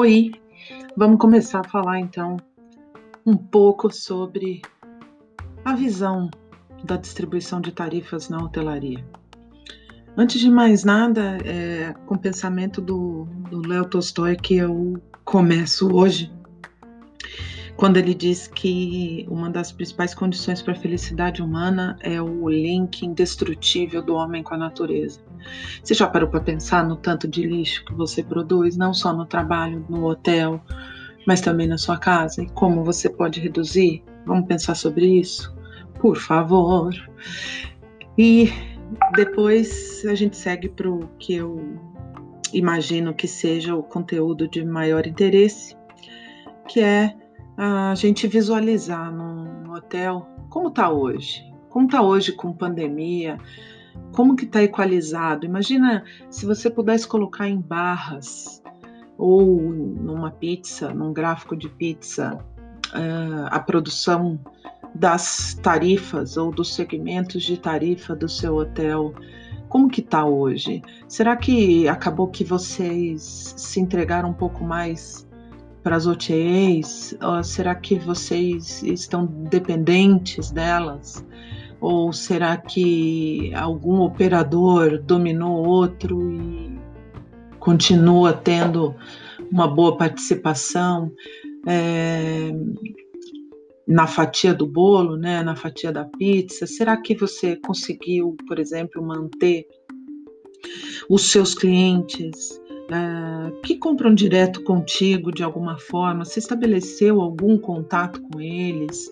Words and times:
Oi, 0.00 0.32
vamos 0.96 1.18
começar 1.18 1.60
a 1.60 1.68
falar 1.68 2.00
então 2.00 2.38
um 3.26 3.36
pouco 3.36 3.92
sobre 3.92 4.62
a 5.62 5.74
visão 5.74 6.30
da 6.82 6.96
distribuição 6.96 7.60
de 7.60 7.70
tarifas 7.70 8.30
na 8.30 8.38
hotelaria. 8.38 9.04
Antes 10.16 10.40
de 10.40 10.48
mais 10.50 10.84
nada, 10.84 11.36
é 11.44 11.92
com 12.06 12.14
o 12.14 12.18
pensamento 12.18 12.80
do, 12.80 13.28
Léo 13.52 13.84
Tolstói 13.84 14.36
que 14.36 14.56
eu 14.56 14.94
começo 15.22 15.94
hoje, 15.94 16.32
quando 17.80 17.96
ele 17.96 18.12
diz 18.12 18.46
que 18.46 19.26
uma 19.30 19.48
das 19.48 19.72
principais 19.72 20.14
condições 20.14 20.60
para 20.60 20.74
a 20.74 20.76
felicidade 20.76 21.40
humana 21.40 21.96
é 22.02 22.20
o 22.20 22.46
link 22.46 23.06
indestrutível 23.06 24.02
do 24.02 24.14
homem 24.16 24.42
com 24.42 24.52
a 24.52 24.58
natureza. 24.58 25.18
Você 25.82 25.94
já 25.94 26.06
parou 26.06 26.28
para 26.28 26.42
pensar 26.42 26.86
no 26.86 26.94
tanto 26.94 27.26
de 27.26 27.42
lixo 27.42 27.82
que 27.86 27.94
você 27.94 28.22
produz, 28.22 28.76
não 28.76 28.92
só 28.92 29.14
no 29.14 29.24
trabalho, 29.24 29.82
no 29.88 30.04
hotel, 30.04 30.60
mas 31.26 31.40
também 31.40 31.66
na 31.66 31.78
sua 31.78 31.96
casa? 31.96 32.42
E 32.42 32.50
como 32.50 32.84
você 32.84 33.08
pode 33.08 33.40
reduzir? 33.40 34.04
Vamos 34.26 34.46
pensar 34.46 34.74
sobre 34.74 35.18
isso? 35.18 35.50
Por 36.02 36.18
favor. 36.18 36.92
E 38.18 38.52
depois 39.16 40.04
a 40.04 40.14
gente 40.14 40.36
segue 40.36 40.68
para 40.68 40.90
o 40.90 41.08
que 41.18 41.36
eu 41.36 41.78
imagino 42.52 43.14
que 43.14 43.26
seja 43.26 43.74
o 43.74 43.82
conteúdo 43.82 44.46
de 44.46 44.62
maior 44.66 45.06
interesse, 45.06 45.74
que 46.68 46.80
é 46.80 47.16
a 47.56 47.94
gente 47.94 48.26
visualizar 48.26 49.12
no 49.12 49.74
hotel 49.74 50.26
como 50.48 50.68
está 50.68 50.90
hoje. 50.90 51.44
Como 51.68 51.86
está 51.86 52.02
hoje 52.02 52.32
com 52.32 52.52
pandemia, 52.52 53.38
como 54.12 54.34
que 54.34 54.44
está 54.44 54.62
equalizado? 54.62 55.46
Imagina 55.46 56.04
se 56.28 56.44
você 56.44 56.68
pudesse 56.68 57.06
colocar 57.06 57.48
em 57.48 57.60
barras 57.60 58.60
ou 59.16 59.60
numa 59.60 60.30
pizza, 60.30 60.92
num 60.92 61.12
gráfico 61.12 61.56
de 61.56 61.68
pizza, 61.68 62.38
a 63.50 63.60
produção 63.60 64.40
das 64.94 65.54
tarifas 65.62 66.36
ou 66.36 66.50
dos 66.50 66.74
segmentos 66.74 67.42
de 67.44 67.56
tarifa 67.56 68.16
do 68.16 68.28
seu 68.28 68.56
hotel. 68.56 69.14
Como 69.68 69.88
que 69.88 70.00
está 70.00 70.24
hoje? 70.24 70.82
Será 71.06 71.36
que 71.36 71.86
acabou 71.86 72.26
que 72.26 72.42
vocês 72.42 73.54
se 73.56 73.78
entregaram 73.78 74.30
um 74.30 74.34
pouco 74.34 74.64
mais 74.64 75.28
para 75.82 75.96
as 75.96 76.06
OTAs? 76.06 77.16
Ou 77.22 77.42
será 77.42 77.74
que 77.74 77.98
vocês 77.98 78.82
estão 78.82 79.26
dependentes 79.26 80.50
delas? 80.50 81.24
Ou 81.80 82.12
será 82.12 82.56
que 82.56 83.52
algum 83.54 84.00
operador 84.00 84.98
dominou 84.98 85.66
outro 85.66 86.30
e 86.30 86.78
continua 87.58 88.32
tendo 88.32 88.94
uma 89.50 89.66
boa 89.66 89.96
participação 89.96 91.10
é, 91.66 92.52
na 93.86 94.06
fatia 94.06 94.52
do 94.52 94.66
bolo, 94.66 95.16
né, 95.16 95.42
na 95.42 95.56
fatia 95.56 95.90
da 95.90 96.04
pizza? 96.04 96.66
Será 96.66 96.96
que 96.98 97.14
você 97.14 97.56
conseguiu, 97.56 98.36
por 98.46 98.58
exemplo, 98.58 99.02
manter 99.02 99.66
os 101.08 101.30
seus 101.30 101.54
clientes 101.54 102.59
é, 102.90 103.60
que 103.62 103.76
compram 103.76 104.14
direto 104.14 104.62
contigo 104.64 105.32
de 105.32 105.42
alguma 105.42 105.78
forma? 105.78 106.24
Você 106.24 106.38
estabeleceu 106.38 107.20
algum 107.20 107.58
contato 107.58 108.20
com 108.22 108.40
eles? 108.40 109.08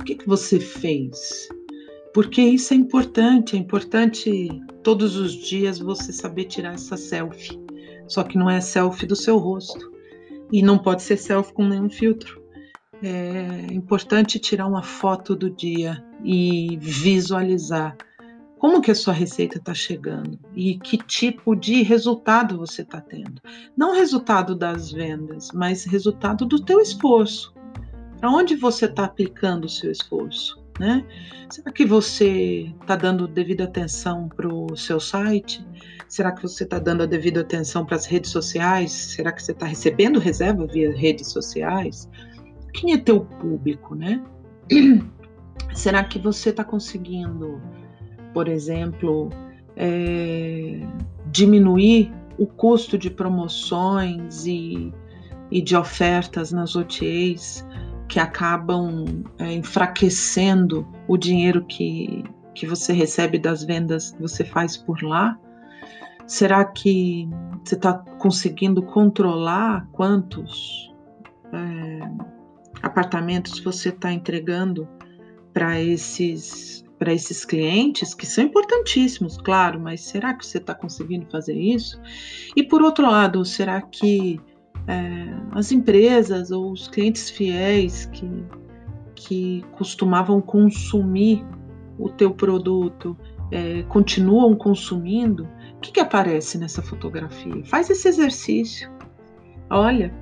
O 0.00 0.04
que, 0.04 0.14
que 0.14 0.26
você 0.26 0.60
fez? 0.60 1.48
porque 2.16 2.40
isso 2.40 2.72
é 2.72 2.76
importante, 2.78 3.56
é 3.56 3.58
importante 3.58 4.48
todos 4.82 5.16
os 5.16 5.34
dias 5.34 5.78
você 5.78 6.14
saber 6.14 6.44
tirar 6.44 6.72
essa 6.72 6.96
selfie. 6.96 7.60
Só 8.08 8.22
que 8.22 8.38
não 8.38 8.48
é 8.48 8.58
selfie 8.58 9.04
do 9.04 9.14
seu 9.14 9.36
rosto 9.36 9.92
e 10.50 10.62
não 10.62 10.78
pode 10.78 11.02
ser 11.02 11.18
selfie 11.18 11.52
com 11.52 11.68
nenhum 11.68 11.90
filtro. 11.90 12.42
É 13.02 13.66
importante 13.70 14.38
tirar 14.38 14.66
uma 14.66 14.82
foto 14.82 15.36
do 15.36 15.50
dia 15.50 16.02
e 16.24 16.78
visualizar 16.80 17.94
como 18.58 18.80
que 18.80 18.90
a 18.90 18.94
sua 18.94 19.12
receita 19.12 19.58
está 19.58 19.74
chegando 19.74 20.38
e 20.54 20.78
que 20.78 20.96
tipo 20.96 21.54
de 21.54 21.82
resultado 21.82 22.56
você 22.56 22.82
está 22.82 23.00
tendo. 23.00 23.40
Não 23.76 23.94
resultado 23.94 24.54
das 24.54 24.90
vendas, 24.90 25.50
mas 25.52 25.84
resultado 25.84 26.46
do 26.46 26.62
teu 26.62 26.80
esforço. 26.80 27.54
Para 28.18 28.30
onde 28.30 28.56
você 28.56 28.86
está 28.86 29.04
aplicando 29.04 29.66
o 29.66 29.68
seu 29.68 29.90
esforço? 29.90 30.64
Né? 30.78 31.04
Será 31.50 31.72
que 31.72 31.86
você 31.86 32.72
está 32.80 32.96
dando 32.96 33.26
devida 33.26 33.64
atenção 33.64 34.28
para 34.28 34.48
o 34.48 34.76
seu 34.76 35.00
site? 35.00 35.66
Será 36.08 36.32
que 36.32 36.42
você 36.42 36.64
está 36.64 36.78
dando 36.78 37.02
a 37.02 37.06
devida 37.06 37.40
atenção 37.40 37.84
para 37.84 37.96
as 37.96 38.06
redes 38.06 38.30
sociais? 38.30 38.92
Será 38.92 39.32
que 39.32 39.42
você 39.42 39.52
está 39.52 39.66
recebendo 39.66 40.18
reserva 40.18 40.66
via 40.66 40.94
redes 40.94 41.30
sociais? 41.30 42.08
Quem 42.72 42.92
é 42.92 42.98
teu 42.98 43.20
público, 43.20 43.94
né? 43.94 44.22
Será 45.74 46.04
que 46.04 46.18
você 46.18 46.50
está 46.50 46.62
conseguindo, 46.62 47.60
por 48.36 48.48
exemplo, 48.48 49.30
é, 49.76 50.78
diminuir 51.32 52.12
o 52.36 52.46
custo 52.46 52.98
de 52.98 53.08
promoções 53.08 54.44
e, 54.44 54.92
e 55.50 55.62
de 55.62 55.74
ofertas 55.74 56.52
nas 56.52 56.76
OTAs 56.76 57.66
que 58.06 58.20
acabam 58.20 59.24
é, 59.38 59.54
enfraquecendo 59.54 60.86
o 61.08 61.16
dinheiro 61.16 61.64
que, 61.64 62.24
que 62.54 62.66
você 62.66 62.92
recebe 62.92 63.38
das 63.38 63.64
vendas 63.64 64.10
que 64.10 64.20
você 64.20 64.44
faz 64.44 64.76
por 64.76 65.02
lá? 65.02 65.38
Será 66.26 66.62
que 66.62 67.26
você 67.64 67.74
está 67.74 67.94
conseguindo 68.18 68.82
controlar 68.82 69.88
quantos 69.92 70.92
é, 71.54 72.00
apartamentos 72.82 73.60
você 73.60 73.88
está 73.88 74.12
entregando 74.12 74.86
para 75.54 75.80
esses 75.80 76.84
para 76.98 77.12
esses 77.12 77.44
clientes 77.44 78.14
que 78.14 78.26
são 78.26 78.44
importantíssimos, 78.44 79.36
claro, 79.36 79.78
mas 79.78 80.00
será 80.00 80.34
que 80.34 80.46
você 80.46 80.58
está 80.58 80.74
conseguindo 80.74 81.26
fazer 81.26 81.54
isso? 81.54 82.00
E 82.54 82.62
por 82.62 82.82
outro 82.82 83.10
lado, 83.10 83.44
será 83.44 83.82
que 83.82 84.40
é, 84.86 85.26
as 85.52 85.72
empresas 85.72 86.50
ou 86.50 86.72
os 86.72 86.88
clientes 86.88 87.28
fiéis 87.28 88.06
que, 88.06 88.44
que 89.14 89.64
costumavam 89.72 90.40
consumir 90.40 91.44
o 91.98 92.08
teu 92.08 92.30
produto 92.30 93.16
é, 93.50 93.82
continuam 93.84 94.54
consumindo, 94.54 95.48
o 95.76 95.80
que, 95.80 95.92
que 95.92 96.00
aparece 96.00 96.58
nessa 96.58 96.82
fotografia? 96.82 97.64
Faz 97.64 97.90
esse 97.90 98.08
exercício. 98.08 98.90
Olha 99.70 100.12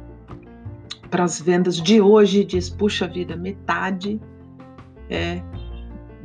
para 1.10 1.24
as 1.24 1.40
vendas 1.40 1.76
de 1.80 2.00
hoje 2.00 2.44
diz: 2.44 2.68
puxa 2.68 3.06
vida, 3.06 3.36
metade 3.36 4.20
é 5.08 5.40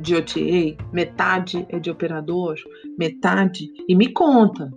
de 0.00 0.14
OTA, 0.14 0.76
metade 0.92 1.66
é 1.68 1.78
de 1.78 1.90
operador, 1.90 2.56
metade. 2.98 3.70
E 3.88 3.94
me 3.94 4.12
conta, 4.12 4.72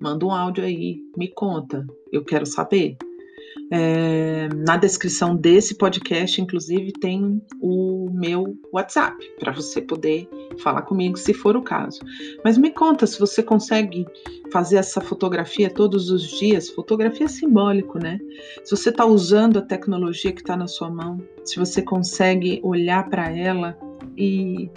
manda 0.00 0.24
um 0.24 0.32
áudio 0.32 0.64
aí, 0.64 1.00
me 1.16 1.28
conta, 1.28 1.86
eu 2.10 2.24
quero 2.24 2.46
saber. 2.46 2.96
É, 3.74 4.48
na 4.54 4.76
descrição 4.76 5.34
desse 5.34 5.76
podcast, 5.76 6.38
inclusive, 6.40 6.92
tem 6.92 7.42
o 7.58 8.10
meu 8.12 8.54
WhatsApp 8.70 9.16
para 9.38 9.50
você 9.50 9.80
poder 9.80 10.28
falar 10.58 10.82
comigo 10.82 11.16
se 11.16 11.32
for 11.32 11.56
o 11.56 11.62
caso. 11.62 11.98
Mas 12.44 12.58
me 12.58 12.70
conta 12.70 13.06
se 13.06 13.18
você 13.18 13.42
consegue 13.42 14.06
fazer 14.52 14.76
essa 14.76 15.00
fotografia 15.00 15.70
todos 15.70 16.10
os 16.10 16.38
dias. 16.38 16.68
Fotografia 16.68 17.28
simbólico, 17.28 17.98
né? 17.98 18.18
Se 18.62 18.76
você 18.76 18.90
está 18.90 19.06
usando 19.06 19.58
a 19.58 19.62
tecnologia 19.62 20.32
que 20.32 20.42
está 20.42 20.54
na 20.54 20.66
sua 20.66 20.90
mão, 20.90 21.18
se 21.42 21.58
você 21.58 21.80
consegue 21.80 22.60
olhar 22.62 23.08
para 23.08 23.30
ela 23.30 23.74
e, 24.16 24.70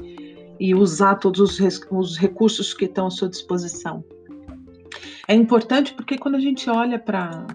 e 0.60 0.76
usar 0.76 1.16
todos 1.16 1.60
os, 1.60 1.80
os 1.92 2.18
recursos 2.18 2.74
que 2.74 2.86
estão 2.86 3.08
à 3.08 3.12
sua 3.12 3.30
disposição. 3.30 4.04
É 5.28 5.34
importante 5.34 5.94
porque 5.94 6.18
quando 6.18 6.36
a 6.36 6.40
gente 6.40 6.70
olha 6.70 7.00
para 7.00 7.48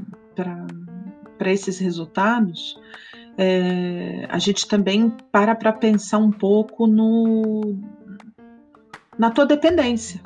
esses 1.47 1.79
resultados, 1.79 2.81
é, 3.39 4.27
a 4.29 4.39
gente 4.39 4.67
também 4.67 5.11
para 5.31 5.55
para 5.55 5.73
pensar 5.73 6.19
um 6.19 6.31
pouco 6.31 6.87
no, 6.87 7.79
na 9.19 9.31
tua 9.31 9.47
dependência. 9.47 10.21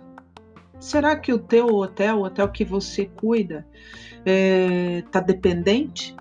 Será 0.81 1.17
que 1.17 1.33
o 1.33 1.39
teu 1.39 1.67
hotel, 1.67 2.19
o 2.19 2.25
hotel 2.25 2.49
que 2.49 2.65
você 2.65 3.07
cuida, 3.07 3.67
está 4.19 4.23
é, 4.27 5.03
tá 5.11 5.21
dependente 5.21 6.17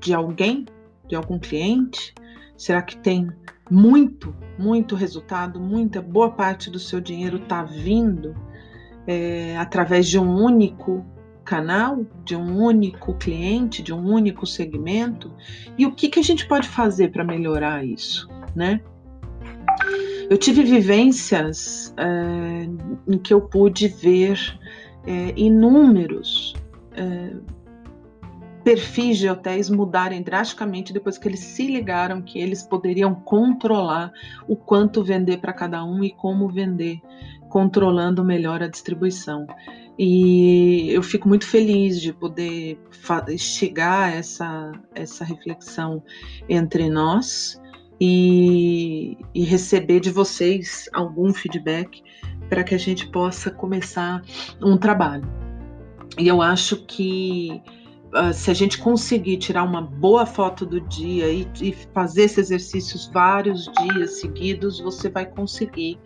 de 0.00 0.12
alguém, 0.12 0.66
de 1.06 1.14
algum 1.14 1.38
cliente? 1.38 2.14
Será 2.56 2.82
que 2.82 2.96
tem 2.96 3.30
muito, 3.70 4.34
muito 4.58 4.94
resultado, 4.94 5.58
muita 5.58 6.02
boa 6.02 6.30
parte 6.30 6.70
do 6.70 6.78
seu 6.78 7.00
dinheiro 7.00 7.38
está 7.38 7.62
vindo 7.62 8.34
é, 9.06 9.56
através 9.56 10.08
de 10.08 10.18
um 10.18 10.34
único 10.34 11.04
canal, 11.44 12.06
de 12.24 12.34
um 12.34 12.62
único 12.62 13.14
cliente, 13.14 13.82
de 13.82 13.92
um 13.92 14.04
único 14.04 14.46
segmento, 14.46 15.30
e 15.76 15.86
o 15.86 15.92
que, 15.92 16.08
que 16.08 16.18
a 16.18 16.22
gente 16.22 16.46
pode 16.46 16.68
fazer 16.68 17.10
para 17.10 17.22
melhorar 17.22 17.84
isso, 17.84 18.28
né? 18.54 18.80
Eu 20.30 20.38
tive 20.38 20.62
vivências 20.62 21.94
é, 21.98 22.66
em 23.06 23.18
que 23.18 23.34
eu 23.34 23.42
pude 23.42 23.88
ver 23.88 24.38
é, 25.06 25.34
inúmeros 25.36 26.54
é, 26.92 27.36
perfis 28.64 29.18
de 29.18 29.28
hotéis 29.28 29.68
mudarem 29.68 30.22
drasticamente 30.22 30.92
depois 30.92 31.18
que 31.18 31.28
eles 31.28 31.40
se 31.40 31.66
ligaram 31.66 32.22
que 32.22 32.38
eles 32.40 32.62
poderiam 32.62 33.14
controlar 33.14 34.10
o 34.48 34.56
quanto 34.56 35.04
vender 35.04 35.36
para 35.36 35.52
cada 35.52 35.84
um 35.84 36.02
e 36.02 36.10
como 36.10 36.48
vender, 36.48 36.98
controlando 37.50 38.24
melhor 38.24 38.62
a 38.62 38.66
distribuição. 38.66 39.46
E 39.98 40.90
eu 40.90 41.02
fico 41.02 41.28
muito 41.28 41.46
feliz 41.46 42.00
de 42.00 42.12
poder 42.12 42.80
chegar 43.38 44.08
a 44.08 44.10
essa, 44.10 44.72
essa 44.94 45.24
reflexão 45.24 46.02
entre 46.48 46.88
nós 46.88 47.60
e, 48.00 49.16
e 49.34 49.44
receber 49.44 50.00
de 50.00 50.10
vocês 50.10 50.88
algum 50.92 51.32
feedback 51.34 52.02
para 52.48 52.64
que 52.64 52.74
a 52.74 52.78
gente 52.78 53.06
possa 53.08 53.50
começar 53.50 54.22
um 54.60 54.76
trabalho. 54.76 55.30
E 56.18 56.26
eu 56.26 56.40
acho 56.40 56.84
que 56.86 57.62
uh, 58.14 58.32
se 58.32 58.50
a 58.50 58.54
gente 58.54 58.78
conseguir 58.78 59.36
tirar 59.38 59.64
uma 59.64 59.82
boa 59.82 60.24
foto 60.24 60.64
do 60.64 60.80
dia 60.80 61.28
e, 61.28 61.46
e, 61.60 61.72
fazer 61.92 62.24
esses 62.24 62.38
exercícios 62.38 63.10
vários 63.12 63.70
dias 63.72 64.20
seguidos, 64.20 64.80
você 64.80 65.08
vai 65.08 65.26
conseguir 65.26 65.98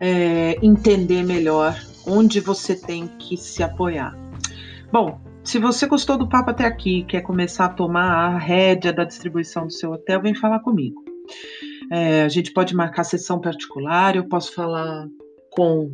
é, 0.00 0.56
entender 0.62 1.22
melhor 1.22 1.76
onde 2.06 2.40
você 2.40 2.76
tem 2.76 3.08
que 3.18 3.36
se 3.36 3.62
apoiar. 3.62 4.16
Bom, 4.92 5.20
se 5.42 5.58
você 5.58 5.86
gostou 5.86 6.16
do 6.16 6.28
papo 6.28 6.50
até 6.50 6.64
aqui, 6.64 7.04
quer 7.04 7.22
começar 7.22 7.66
a 7.66 7.70
tomar 7.70 8.34
a 8.34 8.38
rédea 8.38 8.92
da 8.92 9.04
distribuição 9.04 9.66
do 9.66 9.72
seu 9.72 9.92
hotel, 9.92 10.20
vem 10.20 10.34
falar 10.34 10.60
comigo. 10.60 11.02
É, 11.90 12.22
a 12.22 12.28
gente 12.28 12.52
pode 12.52 12.74
marcar 12.74 13.04
sessão 13.04 13.40
particular, 13.40 14.14
eu 14.14 14.28
posso 14.28 14.54
falar 14.54 15.06
com 15.50 15.90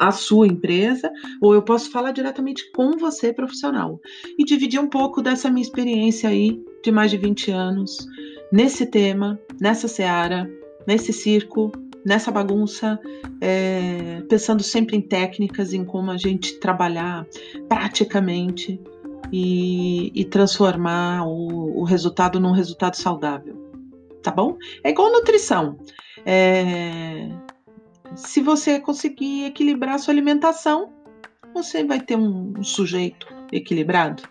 a 0.00 0.10
sua 0.10 0.46
empresa, 0.46 1.12
ou 1.42 1.52
eu 1.52 1.62
posso 1.62 1.90
falar 1.90 2.12
diretamente 2.12 2.72
com 2.72 2.96
você, 2.96 3.34
profissional, 3.34 4.00
e 4.38 4.44
dividir 4.44 4.80
um 4.80 4.88
pouco 4.88 5.20
dessa 5.20 5.50
minha 5.50 5.62
experiência 5.62 6.30
aí 6.30 6.58
de 6.82 6.90
mais 6.90 7.10
de 7.10 7.18
20 7.18 7.50
anos 7.50 8.08
nesse 8.50 8.86
tema, 8.86 9.38
nessa 9.60 9.86
seara, 9.86 10.50
nesse 10.86 11.12
circo, 11.12 11.70
nessa 12.02 12.30
bagunça, 12.30 12.98
é, 13.42 14.22
pensando 14.26 14.62
sempre 14.62 14.96
em 14.96 15.02
técnicas, 15.02 15.74
em 15.74 15.84
como 15.84 16.10
a 16.10 16.16
gente 16.16 16.58
trabalhar 16.58 17.26
praticamente 17.68 18.80
e, 19.30 20.10
e 20.18 20.24
transformar 20.24 21.26
o, 21.26 21.80
o, 21.80 21.84
resultado 21.84 22.40
num 22.40 22.52
resultado 22.52 22.94
saudável. 22.94 23.54
Tá 24.22 24.30
bom? 24.30 24.56
É 24.82 24.88
igual 24.88 25.12
nutrição. 25.12 25.78
É, 26.24 27.28
se 28.14 28.40
você 28.40 28.80
conseguir 28.80 29.44
equilibrar 29.44 29.98
sua 29.98 30.12
alimentação, 30.12 30.92
você 31.54 31.84
vai 31.84 32.00
ter 32.00 32.16
um 32.16 32.62
sujeito 32.62 33.26
equilibrado. 33.52 34.22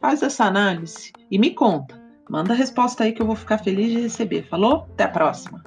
Faz 0.00 0.22
essa 0.22 0.44
análise 0.44 1.12
e 1.30 1.38
me 1.38 1.54
conta. 1.54 2.00
Manda 2.28 2.52
a 2.52 2.56
resposta 2.56 3.04
aí 3.04 3.12
que 3.12 3.20
eu 3.20 3.26
vou 3.26 3.36
ficar 3.36 3.58
feliz 3.58 3.90
de 3.90 4.00
receber. 4.00 4.46
Falou? 4.48 4.86
Até 4.92 5.04
a 5.04 5.08
próxima. 5.08 5.61